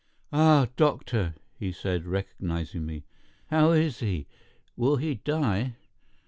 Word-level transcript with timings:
"Ah, 0.33 0.65
doctor!" 0.77 1.35
he 1.59 1.71
said, 1.71 2.07
recognizing 2.07 2.87
me. 2.87 3.03
"How 3.51 3.73
is 3.73 3.99
he? 3.99 4.25
Will 4.75 4.95
he 4.95 5.13
die?" 5.13 5.75